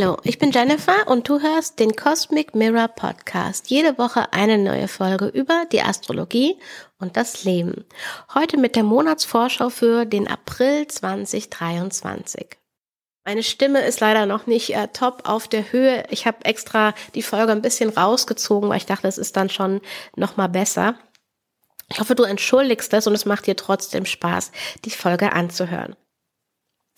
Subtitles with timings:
[0.00, 3.68] Hallo, ich bin Jennifer und du hörst den Cosmic Mirror Podcast.
[3.68, 6.56] Jede Woche eine neue Folge über die Astrologie
[7.00, 7.84] und das Leben.
[8.32, 12.46] Heute mit der Monatsvorschau für den April 2023.
[13.24, 16.04] Meine Stimme ist leider noch nicht äh, top auf der Höhe.
[16.10, 19.80] Ich habe extra die Folge ein bisschen rausgezogen, weil ich dachte, es ist dann schon
[20.14, 20.94] noch mal besser.
[21.90, 24.52] Ich hoffe, du entschuldigst das und es macht dir trotzdem Spaß,
[24.84, 25.96] die Folge anzuhören.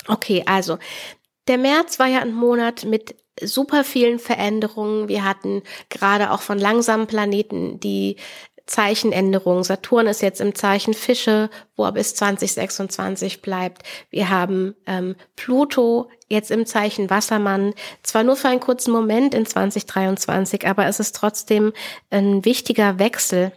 [0.06, 0.78] Okay, also
[1.50, 5.08] der März war ja ein Monat mit super vielen Veränderungen.
[5.08, 8.16] Wir hatten gerade auch von langsamen Planeten die
[8.66, 9.64] Zeichenänderung.
[9.64, 13.82] Saturn ist jetzt im Zeichen Fische, wo er bis 2026 bleibt.
[14.10, 17.74] Wir haben ähm, Pluto jetzt im Zeichen Wassermann.
[18.04, 21.72] Zwar nur für einen kurzen Moment in 2023, aber es ist trotzdem
[22.10, 23.50] ein wichtiger Wechsel.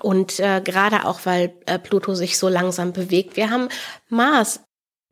[0.00, 3.34] Und äh, gerade auch, weil äh, Pluto sich so langsam bewegt.
[3.34, 3.68] Wir haben
[4.08, 4.60] Mars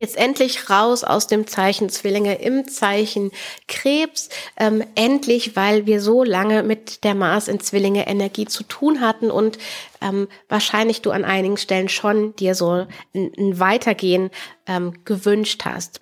[0.01, 3.31] Jetzt endlich raus aus dem Zeichen Zwillinge im Zeichen
[3.67, 4.29] Krebs.
[4.55, 9.29] Ähm, endlich, weil wir so lange mit der Mars in Zwillinge Energie zu tun hatten
[9.29, 9.57] und
[9.99, 14.29] ähm, wahrscheinlich du an einigen Stellen schon dir so ein, ein Weitergehen
[14.67, 15.99] ähm, gewünscht hast.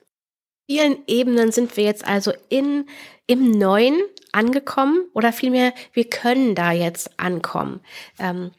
[0.70, 2.86] Vielen Ebenen sind wir jetzt also in,
[3.25, 4.00] im Neuen
[4.31, 7.80] angekommen oder vielmehr, wir können da jetzt ankommen.
[8.20, 8.52] Ähm,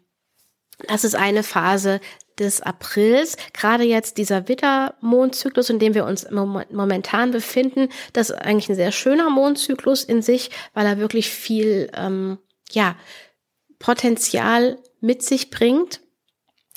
[0.89, 2.01] das ist eine Phase
[2.39, 8.69] des Aprils, gerade jetzt dieser Widder-Mondzyklus, in dem wir uns momentan befinden, das ist eigentlich
[8.69, 12.39] ein sehr schöner Mondzyklus in sich, weil er wirklich viel ähm,
[12.71, 12.97] ja,
[13.79, 16.01] Potenzial mit sich bringt.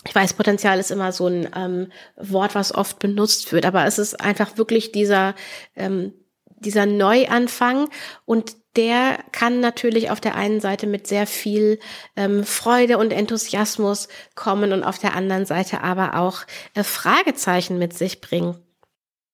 [0.08, 4.00] Ich weiß, Potenzial ist immer so ein ähm, Wort, was oft benutzt wird, aber es
[4.00, 5.36] ist einfach wirklich dieser,
[5.76, 6.14] ähm,
[6.58, 7.90] dieser Neuanfang
[8.26, 11.80] und der kann natürlich auf der einen Seite mit sehr viel
[12.16, 16.44] ähm, Freude und Enthusiasmus kommen und auf der anderen Seite aber auch
[16.74, 18.58] äh, Fragezeichen mit sich bringen.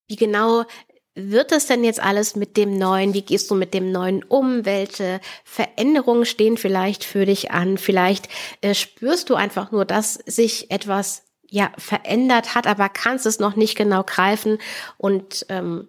[0.07, 0.63] Wie genau
[1.13, 3.13] wird es denn jetzt alles mit dem Neuen?
[3.13, 4.65] Wie gehst du mit dem Neuen um?
[4.65, 7.77] Welche Veränderungen stehen vielleicht für dich an?
[7.77, 8.29] Vielleicht
[8.61, 13.55] äh, spürst du einfach nur, dass sich etwas ja verändert hat, aber kannst es noch
[13.55, 14.59] nicht genau greifen
[14.97, 15.87] und ähm,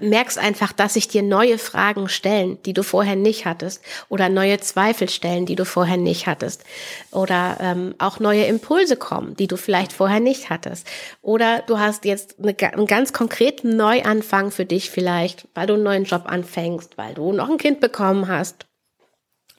[0.00, 4.58] merkst einfach, dass sich dir neue Fragen stellen, die du vorher nicht hattest, oder neue
[4.60, 6.64] Zweifel stellen, die du vorher nicht hattest,
[7.10, 10.86] oder ähm, auch neue Impulse kommen, die du vielleicht vorher nicht hattest,
[11.22, 15.82] oder du hast jetzt eine, einen ganz konkreten Neuanfang für dich vielleicht, weil du einen
[15.82, 18.66] neuen Job anfängst, weil du noch ein Kind bekommen hast,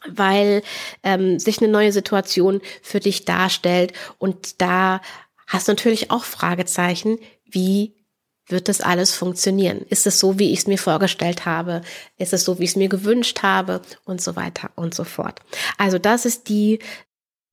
[0.08, 0.64] weil
[1.04, 5.02] ähm, sich eine neue Situation für dich darstellt und da
[5.48, 8.01] hast du natürlich auch Fragezeichen, wie
[8.48, 9.86] wird das alles funktionieren?
[9.90, 11.82] Ist es so, wie ich es mir vorgestellt habe?
[12.18, 13.82] Ist es so, wie ich es mir gewünscht habe?
[14.06, 15.40] Und so weiter und so fort.
[15.78, 16.80] Also das ist die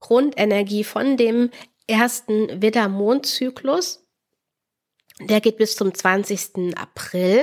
[0.00, 1.50] Grundenergie von dem
[1.86, 4.04] ersten Widder-Mondzyklus.
[5.20, 6.76] Der geht bis zum 20.
[6.76, 7.42] April.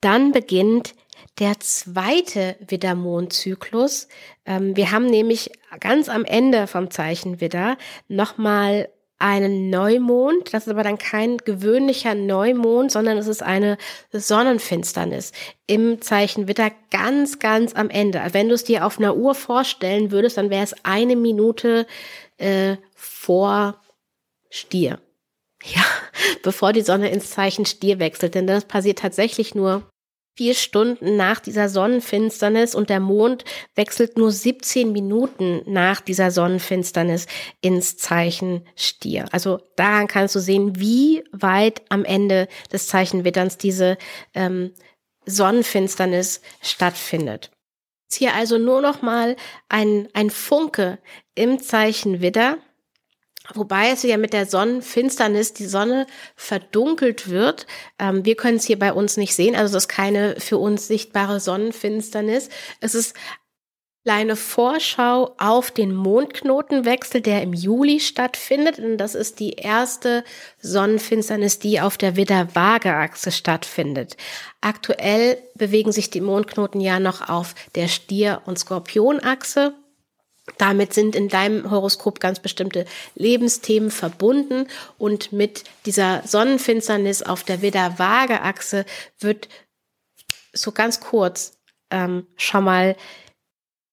[0.00, 0.94] Dann beginnt
[1.38, 4.08] der zweite Widder-Mondzyklus.
[4.44, 7.76] Ähm, wir haben nämlich ganz am Ende vom Zeichen Widder
[8.08, 10.52] nochmal einen Neumond.
[10.54, 13.78] Das ist aber dann kein gewöhnlicher Neumond, sondern es ist eine
[14.12, 15.32] Sonnenfinsternis
[15.66, 18.22] im Zeichen Witter ganz, ganz am Ende.
[18.32, 21.86] Wenn du es dir auf einer Uhr vorstellen würdest, dann wäre es eine Minute
[22.36, 23.80] äh, vor
[24.50, 25.00] Stier.
[25.64, 25.84] Ja,
[26.42, 28.34] bevor die Sonne ins Zeichen Stier wechselt.
[28.34, 29.82] Denn das passiert tatsächlich nur
[30.38, 33.44] vier Stunden nach dieser Sonnenfinsternis und der Mond
[33.74, 37.26] wechselt nur 17 Minuten nach dieser Sonnenfinsternis
[37.60, 39.24] ins Zeichen Stier.
[39.32, 43.98] Also daran kannst du sehen, wie weit am Ende des Zeichen Witterns diese
[44.32, 44.70] ähm,
[45.26, 47.50] Sonnenfinsternis stattfindet.
[48.04, 49.34] Jetzt hier also nur noch mal
[49.68, 51.00] ein, ein Funke
[51.34, 52.58] im Zeichen Widder
[53.54, 56.06] Wobei es ja mit der Sonnenfinsternis die Sonne
[56.36, 57.66] verdunkelt wird.
[57.98, 60.86] Ähm, wir können es hier bei uns nicht sehen, also es ist keine für uns
[60.86, 62.50] sichtbare Sonnenfinsternis.
[62.80, 63.14] Es ist
[64.08, 68.78] kleine Vorschau auf den Mondknotenwechsel, der im Juli stattfindet.
[68.78, 70.24] Und das ist die erste
[70.60, 74.16] Sonnenfinsternis, die auf der Widder-Waage-Achse stattfindet.
[74.62, 79.74] Aktuell bewegen sich die Mondknoten ja noch auf der Stier- und Skorpion-Achse.
[80.56, 82.84] Damit sind in deinem Horoskop ganz bestimmte
[83.14, 84.66] Lebensthemen verbunden
[84.96, 88.84] und mit dieser Sonnenfinsternis auf der Widder-Waage-Achse
[89.20, 89.48] wird
[90.52, 91.58] so ganz kurz
[91.90, 92.96] ähm, schon mal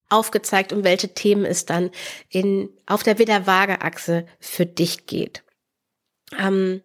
[0.10, 1.92] aufgezeigt, um welche Themen es dann
[2.30, 5.44] in, auf der Widder-Waage-Achse für dich geht.
[6.38, 6.82] Ähm,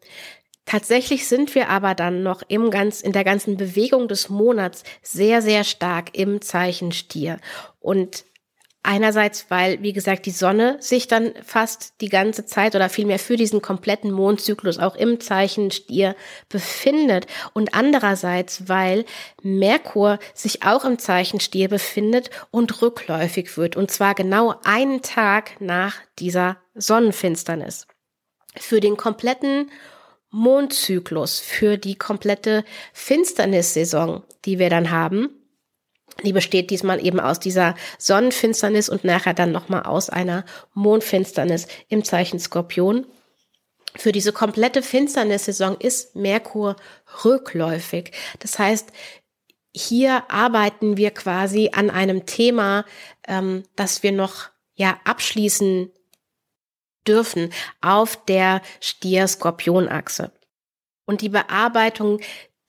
[0.71, 5.43] Tatsächlich sind wir aber dann noch im ganz, in der ganzen Bewegung des Monats sehr,
[5.43, 7.41] sehr stark im Zeichen Stier.
[7.81, 8.25] Und
[8.83, 13.37] Einerseits, weil, wie gesagt, die Sonne sich dann fast die ganze Zeit oder vielmehr für
[13.37, 16.17] diesen kompletten Mondzyklus auch im Zeichen Stier
[16.49, 17.27] befindet.
[17.53, 19.05] Und andererseits, weil
[19.43, 23.77] Merkur sich auch im Zeichen Stier befindet und rückläufig wird.
[23.77, 27.87] Und zwar genau einen Tag nach dieser Sonnenfinsternis.
[28.57, 29.71] Für den kompletten
[30.31, 35.40] Mondzyklus, für die komplette Finsternissaison, die wir dann haben,
[36.25, 40.45] die besteht diesmal eben aus dieser Sonnenfinsternis und nachher dann nochmal aus einer
[40.75, 43.07] Mondfinsternis im Zeichen Skorpion.
[43.97, 46.77] Für diese komplette Finsternissaison ist Merkur
[47.25, 48.13] rückläufig.
[48.39, 48.93] Das heißt,
[49.73, 52.85] hier arbeiten wir quasi an einem Thema,
[53.27, 55.91] ähm, das wir noch ja abschließen
[57.07, 60.33] dürfen auf der Stier-Skorpion-Achse.
[61.07, 62.21] Und die Bearbeitung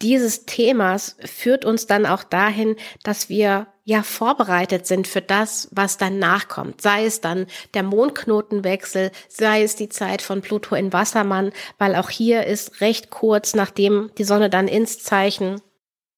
[0.01, 5.98] dieses Themas führt uns dann auch dahin, dass wir ja vorbereitet sind für das, was
[5.98, 6.81] dann nachkommt.
[6.81, 12.09] Sei es dann der Mondknotenwechsel, sei es die Zeit von Pluto in Wassermann, weil auch
[12.09, 15.62] hier ist recht kurz, nachdem die Sonne dann ins Zeichen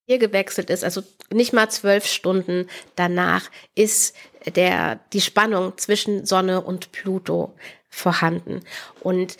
[0.05, 1.01] hier gewechselt ist, also
[1.31, 4.15] nicht mal zwölf Stunden danach ist
[4.55, 7.53] der, die Spannung zwischen Sonne und Pluto
[7.89, 8.61] vorhanden.
[8.99, 9.37] Und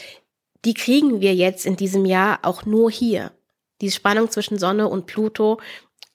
[0.63, 3.31] die kriegen wir jetzt in diesem Jahr auch nur hier.
[3.83, 5.59] Die Spannung zwischen Sonne und Pluto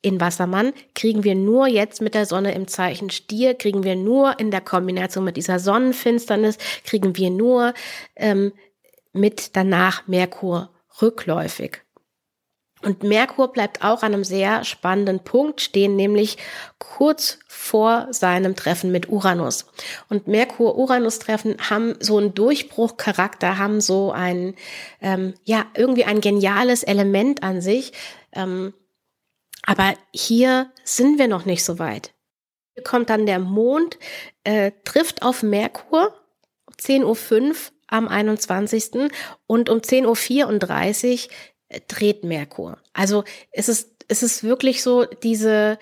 [0.00, 4.40] in Wassermann kriegen wir nur jetzt mit der Sonne im Zeichen Stier, kriegen wir nur
[4.40, 7.74] in der Kombination mit dieser Sonnenfinsternis, kriegen wir nur
[8.16, 8.54] ähm,
[9.12, 10.70] mit danach Merkur
[11.02, 11.82] rückläufig.
[12.82, 16.38] Und Merkur bleibt auch an einem sehr spannenden Punkt stehen, nämlich
[16.78, 19.66] kurz vor seinem Treffen mit Uranus.
[20.08, 24.54] Und Merkur-Uranus-Treffen haben so einen Durchbruchcharakter, haben so ein,
[25.00, 27.92] ähm, ja, irgendwie ein geniales Element an sich.
[28.32, 28.74] Ähm,
[29.66, 32.14] aber hier sind wir noch nicht so weit.
[32.74, 33.98] Hier kommt dann der Mond,
[34.44, 36.14] äh, trifft auf Merkur,
[36.80, 37.54] 10.05 Uhr
[37.88, 39.10] am 21.
[39.46, 41.30] und um 10.34 Uhr
[41.88, 42.78] dreht Merkur.
[42.92, 45.78] Also es ist, es ist wirklich so, diese,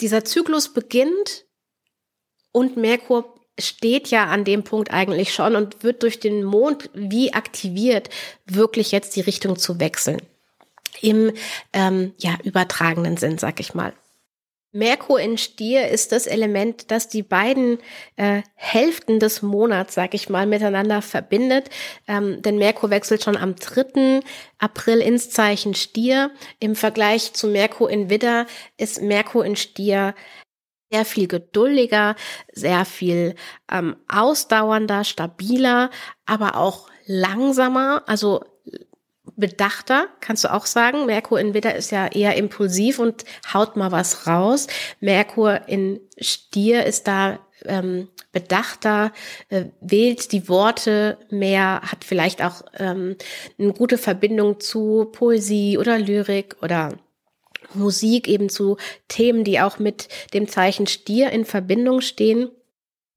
[0.00, 1.46] dieser Zyklus beginnt
[2.52, 7.32] und Merkur steht ja an dem Punkt eigentlich schon und wird durch den Mond wie
[7.32, 8.10] aktiviert,
[8.46, 10.20] wirklich jetzt die Richtung zu wechseln.
[11.00, 11.32] Im
[11.72, 13.94] ähm, ja, übertragenen Sinn, sag ich mal.
[14.74, 17.78] Merkur in Stier ist das Element, das die beiden
[18.16, 21.70] äh, Hälften des Monats, sag ich mal, miteinander verbindet.
[22.08, 24.20] Ähm, denn Merkur wechselt schon am 3.
[24.58, 26.32] April ins Zeichen Stier.
[26.58, 30.14] Im Vergleich zu Merkur in Widder ist Merkur in Stier
[30.90, 32.16] sehr viel geduldiger,
[32.52, 33.36] sehr viel
[33.70, 35.90] ähm, ausdauernder, stabiler,
[36.26, 38.02] aber auch langsamer.
[38.06, 38.44] Also
[39.36, 41.06] bedachter, kannst du auch sagen.
[41.06, 44.66] Merkur in Widder ist ja eher impulsiv und haut mal was raus.
[45.00, 49.12] Merkur in Stier ist da ähm, bedachter,
[49.48, 53.16] äh, wählt die Worte mehr, hat vielleicht auch ähm,
[53.58, 56.92] eine gute Verbindung zu Poesie oder Lyrik oder
[57.72, 58.76] Musik, eben zu
[59.08, 62.50] Themen, die auch mit dem Zeichen Stier in Verbindung stehen.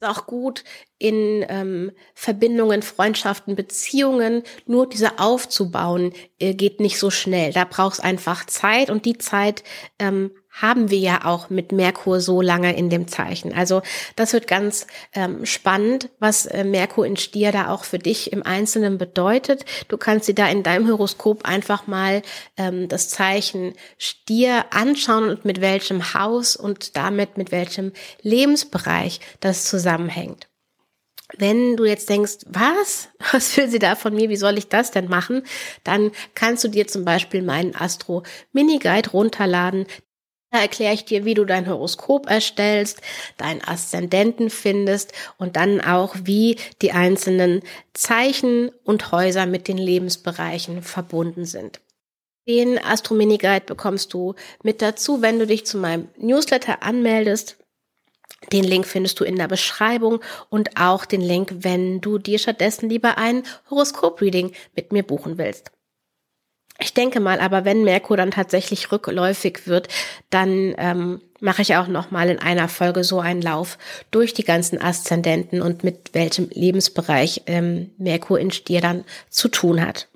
[0.02, 0.64] Auch gut
[1.00, 4.44] in ähm, Verbindungen, Freundschaften, Beziehungen.
[4.66, 7.52] Nur diese aufzubauen äh, geht nicht so schnell.
[7.52, 9.64] Da brauchst einfach Zeit und die Zeit
[9.98, 13.54] ähm, haben wir ja auch mit Merkur so lange in dem Zeichen.
[13.54, 13.82] Also
[14.16, 18.44] das wird ganz ähm, spannend, was äh, Merkur in Stier da auch für dich im
[18.44, 19.66] Einzelnen bedeutet.
[19.88, 22.22] Du kannst dir da in deinem Horoskop einfach mal
[22.58, 29.66] ähm, das Zeichen Stier anschauen und mit welchem Haus und damit mit welchem Lebensbereich das
[29.66, 30.48] zusammenhängt.
[31.38, 33.10] Wenn du jetzt denkst, was?
[33.34, 34.30] Was will sie da von mir?
[34.30, 35.44] Wie soll ich das denn machen?
[35.84, 38.24] Dann kannst du dir zum Beispiel meinen Astro
[38.54, 39.88] Mini Guide runterladen.
[40.52, 43.02] Da erkläre ich dir, wie du dein Horoskop erstellst,
[43.38, 47.62] deinen Aszendenten findest und dann auch, wie die einzelnen
[47.94, 51.82] Zeichen und Häuser mit den Lebensbereichen verbunden sind.
[52.48, 57.58] Den Astro Mini Guide bekommst du mit dazu, wenn du dich zu meinem Newsletter anmeldest.
[58.54, 62.90] Den Link findest du in der Beschreibung und auch den Link, wenn du dir stattdessen
[62.90, 65.72] lieber ein Horoskop-Reading mit mir buchen willst.
[66.80, 69.88] Ich denke mal, aber wenn Merkur dann tatsächlich rückläufig wird,
[70.30, 73.78] dann ähm, mache ich auch noch mal in einer Folge so einen Lauf
[74.12, 79.84] durch die ganzen Aszendenten und mit welchem Lebensbereich ähm, Merkur in Stier dann zu tun
[79.84, 80.08] hat.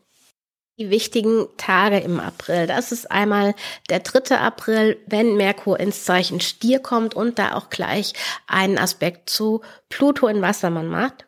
[0.77, 2.67] Die wichtigen Tage im April.
[2.67, 3.55] Das ist einmal
[3.89, 4.37] der 3.
[4.37, 8.13] April, wenn Merkur ins Zeichen Stier kommt und da auch gleich
[8.47, 11.25] einen Aspekt zu Pluto in Wassermann macht.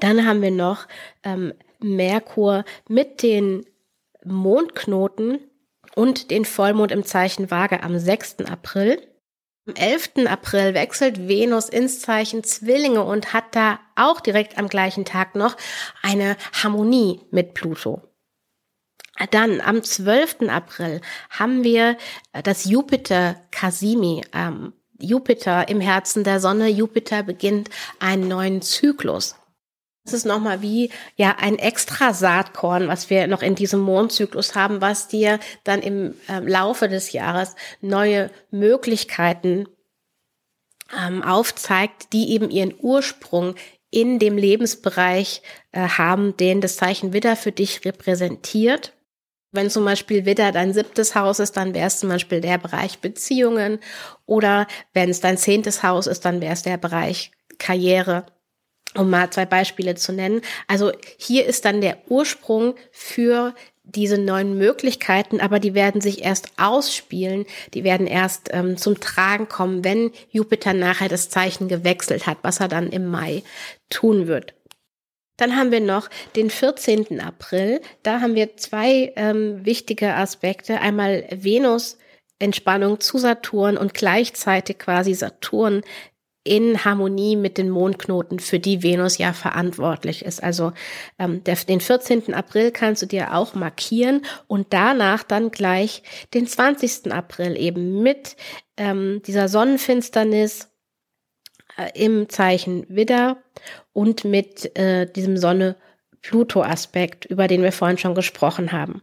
[0.00, 0.86] Dann haben wir noch
[1.22, 3.64] ähm, Merkur mit den
[4.24, 5.38] Mondknoten
[5.94, 8.40] und den Vollmond im Zeichen Waage am 6.
[8.50, 9.00] April.
[9.66, 10.26] Am 11.
[10.26, 15.56] April wechselt Venus ins Zeichen Zwillinge und hat da auch direkt am gleichen Tag noch
[16.02, 18.02] eine Harmonie mit Pluto.
[19.30, 20.48] Dann am 12.
[20.48, 21.00] April
[21.30, 21.96] haben wir
[22.32, 24.22] das Jupiter Casimi.
[24.32, 26.68] Ähm, Jupiter im Herzen der Sonne.
[26.68, 29.36] Jupiter beginnt einen neuen Zyklus.
[30.04, 34.82] Das ist nochmal wie ja ein extra Saatkorn, was wir noch in diesem Mondzyklus haben,
[34.82, 39.66] was dir dann im äh, Laufe des Jahres neue Möglichkeiten
[40.94, 43.54] ähm, aufzeigt, die eben ihren Ursprung
[43.90, 45.40] in dem Lebensbereich
[45.72, 48.92] äh, haben, den das Zeichen Widder für dich repräsentiert.
[49.52, 52.98] Wenn zum Beispiel Widder dein siebtes Haus ist, dann wäre es zum Beispiel der Bereich
[52.98, 53.78] Beziehungen
[54.26, 58.26] oder wenn es dein zehntes Haus ist, dann wäre es der Bereich Karriere
[58.96, 60.40] um mal zwei Beispiele zu nennen.
[60.66, 66.52] Also hier ist dann der Ursprung für diese neuen Möglichkeiten, aber die werden sich erst
[66.56, 72.38] ausspielen, die werden erst ähm, zum Tragen kommen, wenn Jupiter nachher das Zeichen gewechselt hat,
[72.42, 73.42] was er dann im Mai
[73.90, 74.54] tun wird.
[75.36, 77.20] Dann haben wir noch den 14.
[77.20, 77.80] April.
[78.02, 80.80] Da haben wir zwei ähm, wichtige Aspekte.
[80.80, 81.98] Einmal Venus
[82.38, 85.82] Entspannung zu Saturn und gleichzeitig quasi Saturn
[86.44, 90.42] in Harmonie mit den Mondknoten, für die Venus ja verantwortlich ist.
[90.42, 90.72] Also
[91.18, 92.34] ähm, der, den 14.
[92.34, 96.02] April kannst du dir auch markieren und danach dann gleich
[96.34, 97.10] den 20.
[97.12, 98.36] April eben mit
[98.76, 100.68] ähm, dieser Sonnenfinsternis
[101.78, 103.42] äh, im Zeichen Widder
[103.94, 109.02] und mit äh, diesem Sonne-Pluto-Aspekt, über den wir vorhin schon gesprochen haben.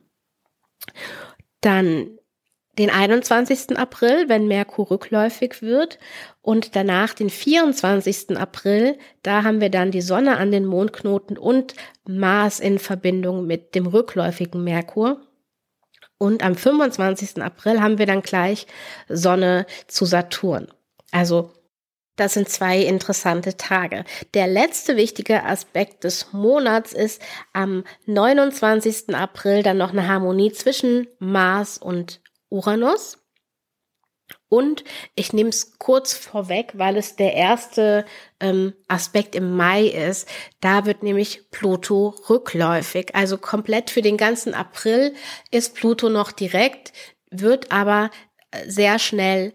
[1.62, 2.20] Dann
[2.78, 3.78] den 21.
[3.78, 6.00] April, wenn Merkur rückläufig wird
[6.42, 8.38] und danach den 24.
[8.38, 11.76] April, da haben wir dann die Sonne an den Mondknoten und
[12.08, 15.22] Mars in Verbindung mit dem rückläufigen Merkur.
[16.18, 17.42] Und am 25.
[17.42, 18.68] April haben wir dann gleich
[19.10, 20.68] Sonne zu Saturn.
[21.12, 21.52] Also
[22.16, 24.04] das sind zwei interessante Tage.
[24.34, 27.22] Der letzte wichtige Aspekt des Monats ist
[27.54, 29.16] am 29.
[29.16, 32.22] April dann noch eine Harmonie zwischen Mars und
[32.52, 33.18] Uranus.
[34.50, 34.84] Und
[35.16, 38.06] ich nehme es kurz vorweg, weil es der erste
[38.40, 40.28] ähm, Aspekt im Mai ist.
[40.60, 43.16] Da wird nämlich Pluto rückläufig.
[43.16, 45.14] Also komplett für den ganzen April
[45.52, 46.92] ist Pluto noch direkt,
[47.30, 48.12] wird aber
[48.52, 49.54] äh, sehr schnell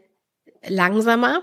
[0.66, 1.42] langsamer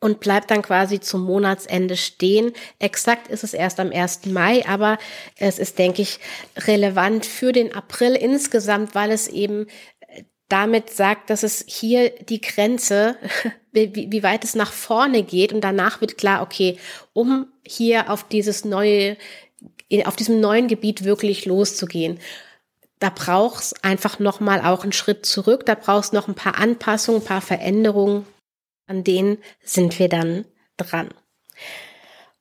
[0.00, 2.52] und bleibt dann quasi zum Monatsende stehen.
[2.78, 4.26] Exakt ist es erst am 1.
[4.26, 4.98] Mai, aber
[5.36, 6.20] es ist, denke ich,
[6.56, 9.66] relevant für den April insgesamt, weil es eben
[10.48, 13.16] damit sagt, dass es hier die Grenze,
[13.72, 16.78] wie, wie weit es nach vorne geht und danach wird klar, okay,
[17.12, 19.16] um hier auf dieses neue,
[20.04, 22.18] auf diesem neuen Gebiet wirklich loszugehen,
[22.98, 27.26] da brauchst einfach nochmal auch einen Schritt zurück, da brauchst noch ein paar Anpassungen, ein
[27.26, 28.26] paar Veränderungen,
[28.86, 31.10] an denen sind wir dann dran.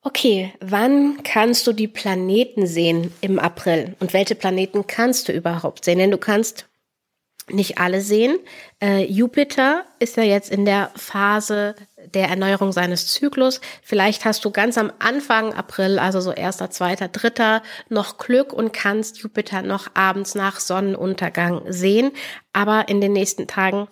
[0.01, 3.95] Okay, wann kannst du die Planeten sehen im April?
[3.99, 5.99] Und welche Planeten kannst du überhaupt sehen?
[5.99, 6.65] Denn du kannst
[7.49, 8.39] nicht alle sehen.
[8.81, 11.75] Äh, Jupiter ist ja jetzt in der Phase
[12.13, 13.61] der Erneuerung seines Zyklus.
[13.81, 18.73] Vielleicht hast du ganz am Anfang April, also so erster, zweiter, dritter, noch Glück und
[18.73, 22.11] kannst Jupiter noch abends nach Sonnenuntergang sehen.
[22.53, 23.87] Aber in den nächsten Tagen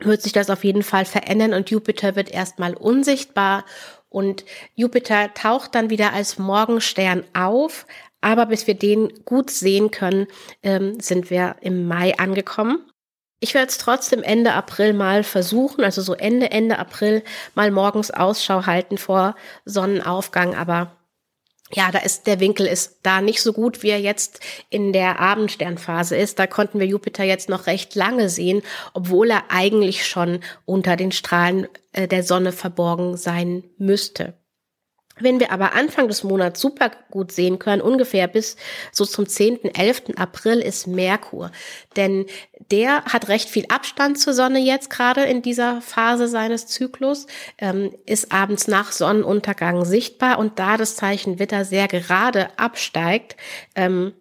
[0.00, 3.64] wird sich das auf jeden Fall verändern und Jupiter wird erstmal unsichtbar
[4.08, 7.86] und Jupiter taucht dann wieder als Morgenstern auf,
[8.24, 10.26] aber bis wir den gut sehen können,
[10.62, 12.90] ähm, sind wir im Mai angekommen.
[13.40, 17.22] Ich werde es trotzdem Ende April mal versuchen, also so Ende, Ende April
[17.54, 20.96] mal morgens Ausschau halten vor Sonnenaufgang, aber
[21.72, 24.40] ja, da ist der Winkel ist da nicht so gut, wie er jetzt
[24.70, 26.38] in der Abendsternphase ist.
[26.38, 28.62] Da konnten wir Jupiter jetzt noch recht lange sehen,
[28.92, 34.34] obwohl er eigentlich schon unter den Strahlen äh, der Sonne verborgen sein müsste.
[35.20, 38.56] Wenn wir aber Anfang des Monats super gut sehen können, ungefähr bis
[38.90, 40.16] so zum 10., 11.
[40.16, 41.52] April ist Merkur.
[41.96, 42.26] Denn
[42.70, 47.26] der hat recht viel Abstand zur Sonne jetzt gerade in dieser Phase seines Zyklus,
[47.58, 53.36] ähm, ist abends nach Sonnenuntergang sichtbar und da das Zeichen Witter sehr gerade absteigt,
[53.76, 54.14] ähm,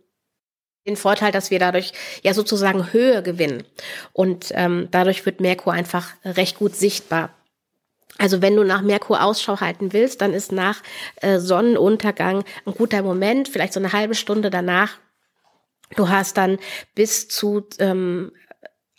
[0.86, 3.64] den Vorteil, dass wir dadurch ja sozusagen Höhe gewinnen.
[4.12, 7.34] Und ähm, dadurch wird Merkur einfach recht gut sichtbar.
[8.18, 10.82] Also wenn du nach Merkur Ausschau halten willst, dann ist nach
[11.18, 14.98] äh, Sonnenuntergang ein guter Moment, vielleicht so eine halbe Stunde danach.
[15.96, 16.58] Du hast dann
[16.96, 18.32] bis zu ähm,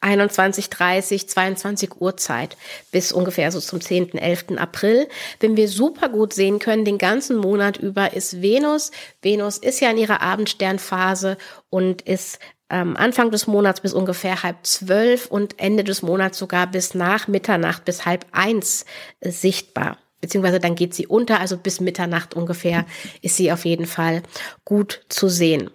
[0.04, 2.58] 21, 30, 22 Uhr Zeit
[2.92, 4.58] bis ungefähr so zum 10., 11.
[4.58, 5.08] April.
[5.40, 8.90] Wenn wir super gut sehen können, den ganzen Monat über ist Venus.
[9.22, 11.38] Venus ist ja in ihrer Abendsternphase
[11.70, 12.38] und ist
[12.74, 17.28] ähm, Anfang des Monats bis ungefähr halb zwölf und Ende des Monats sogar bis nach
[17.28, 18.84] Mitternacht bis halb eins
[19.20, 19.98] äh, sichtbar.
[20.20, 22.84] Beziehungsweise dann geht sie unter, also bis Mitternacht ungefähr
[23.22, 24.22] ist sie auf jeden Fall
[24.64, 25.70] gut zu sehen.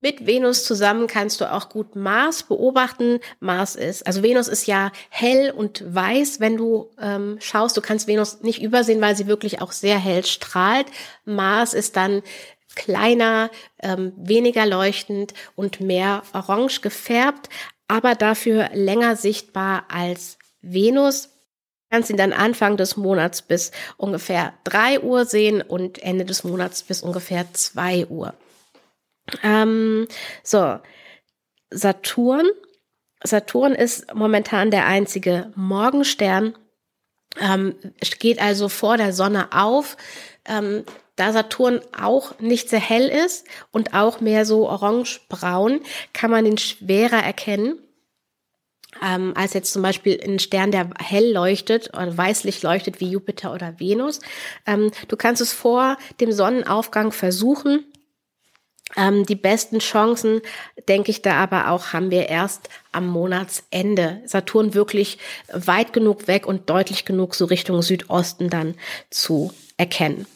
[0.00, 3.20] Mit Venus zusammen kannst du auch gut Mars beobachten.
[3.40, 7.74] Mars ist, also Venus ist ja hell und weiß, wenn du ähm, schaust.
[7.76, 10.88] Du kannst Venus nicht übersehen, weil sie wirklich auch sehr hell strahlt.
[11.24, 12.22] Mars ist dann
[12.74, 13.50] kleiner,
[13.82, 17.48] ähm, weniger leuchtend und mehr orange gefärbt,
[17.88, 21.24] aber dafür länger sichtbar als Venus.
[21.24, 26.44] Du kannst ihn dann Anfang des Monats bis ungefähr drei Uhr sehen und Ende des
[26.44, 28.34] Monats bis ungefähr zwei Uhr.
[29.42, 30.08] Ähm,
[30.42, 30.78] so,
[31.70, 32.46] Saturn.
[33.22, 36.54] Saturn ist momentan der einzige Morgenstern,
[37.40, 37.74] ähm,
[38.18, 39.96] geht also vor der Sonne auf.
[40.44, 40.84] Ähm,
[41.16, 45.80] da Saturn auch nicht sehr hell ist und auch mehr so orange-braun,
[46.12, 47.78] kann man ihn schwerer erkennen.
[49.02, 53.52] Ähm, als jetzt zum Beispiel ein Stern, der hell leuchtet oder weißlich leuchtet wie Jupiter
[53.52, 54.20] oder Venus.
[54.66, 57.84] Ähm, du kannst es vor dem Sonnenaufgang versuchen
[58.96, 60.40] ähm, die besten Chancen,
[60.88, 64.22] denke ich da aber auch, haben wir erst am Monatsende.
[64.26, 65.18] Saturn wirklich
[65.52, 68.74] weit genug weg und deutlich genug so Richtung Südosten dann
[69.10, 70.26] zu erkennen.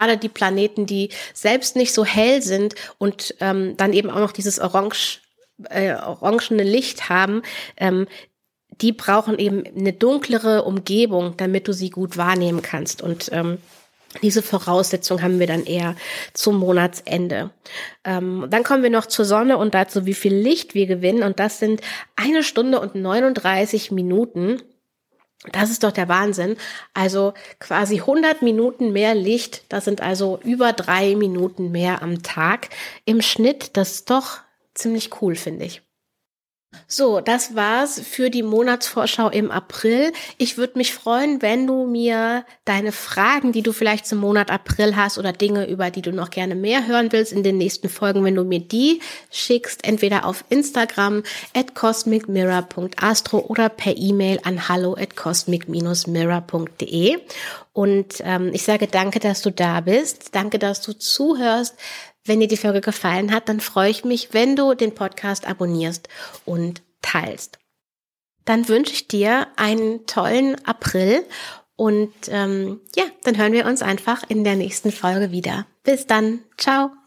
[0.00, 4.32] Gerade die Planeten, die selbst nicht so hell sind und ähm, dann eben auch noch
[4.32, 5.20] dieses orange,
[5.68, 7.42] äh, orangene Licht haben,
[7.76, 8.06] ähm,
[8.80, 13.02] die brauchen eben eine dunklere Umgebung, damit du sie gut wahrnehmen kannst.
[13.02, 13.58] Und ähm,
[14.22, 15.96] diese Voraussetzung haben wir dann eher
[16.32, 17.50] zum Monatsende.
[18.02, 21.22] Ähm, dann kommen wir noch zur Sonne und dazu, wie viel Licht wir gewinnen.
[21.22, 21.82] Und das sind
[22.16, 24.62] eine Stunde und 39 Minuten.
[25.52, 26.56] Das ist doch der Wahnsinn.
[26.92, 29.64] Also quasi 100 Minuten mehr Licht.
[29.70, 32.68] Das sind also über drei Minuten mehr am Tag
[33.06, 33.76] im Schnitt.
[33.76, 34.40] Das ist doch
[34.74, 35.82] ziemlich cool, finde ich.
[36.86, 40.12] So, das war's für die Monatsvorschau im April.
[40.38, 44.94] Ich würde mich freuen, wenn du mir deine Fragen, die du vielleicht zum Monat April
[44.94, 48.24] hast oder Dinge, über die du noch gerne mehr hören willst in den nächsten Folgen,
[48.24, 49.00] wenn du mir die
[49.32, 57.18] schickst, entweder auf Instagram at cosmicmirror.astro oder per E-Mail an hallo at cosmic-mirror.de.
[57.72, 60.34] Und ähm, ich sage danke, dass du da bist.
[60.34, 61.76] Danke, dass du zuhörst.
[62.24, 66.08] Wenn dir die Folge gefallen hat, dann freue ich mich, wenn du den Podcast abonnierst
[66.44, 67.58] und teilst.
[68.44, 71.24] Dann wünsche ich dir einen tollen April
[71.76, 75.66] und ähm, ja, dann hören wir uns einfach in der nächsten Folge wieder.
[75.82, 76.40] Bis dann.
[76.58, 76.99] Ciao.